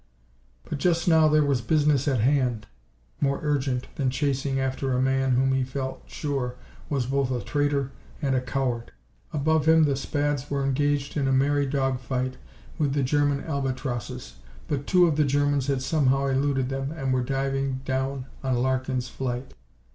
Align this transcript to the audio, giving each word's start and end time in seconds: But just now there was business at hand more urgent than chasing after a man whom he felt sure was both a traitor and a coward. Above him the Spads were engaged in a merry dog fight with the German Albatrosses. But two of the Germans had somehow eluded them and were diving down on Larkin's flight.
But 0.67 0.79
just 0.79 1.07
now 1.07 1.27
there 1.27 1.45
was 1.45 1.61
business 1.61 2.07
at 2.07 2.21
hand 2.21 2.65
more 3.19 3.39
urgent 3.43 3.87
than 3.97 4.09
chasing 4.09 4.59
after 4.59 4.93
a 4.93 4.99
man 4.99 5.33
whom 5.33 5.51
he 5.51 5.63
felt 5.63 6.01
sure 6.07 6.55
was 6.89 7.05
both 7.05 7.29
a 7.29 7.39
traitor 7.39 7.91
and 8.19 8.33
a 8.35 8.41
coward. 8.41 8.93
Above 9.31 9.67
him 9.67 9.83
the 9.83 9.95
Spads 9.95 10.49
were 10.49 10.65
engaged 10.65 11.17
in 11.17 11.27
a 11.27 11.31
merry 11.31 11.67
dog 11.67 11.99
fight 11.99 12.37
with 12.79 12.93
the 12.95 13.03
German 13.03 13.43
Albatrosses. 13.43 14.37
But 14.67 14.87
two 14.87 15.05
of 15.05 15.17
the 15.17 15.23
Germans 15.23 15.67
had 15.67 15.83
somehow 15.83 16.25
eluded 16.25 16.69
them 16.69 16.91
and 16.91 17.13
were 17.13 17.21
diving 17.21 17.81
down 17.85 18.25
on 18.41 18.55
Larkin's 18.57 19.07
flight. 19.07 19.53